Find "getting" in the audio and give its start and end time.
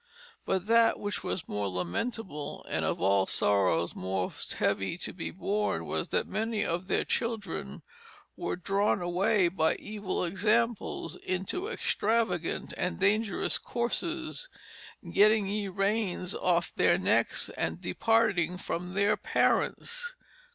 15.11-15.45